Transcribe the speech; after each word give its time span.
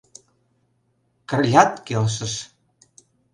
Кырлят 1.29 1.71
келшыш. 1.87 2.33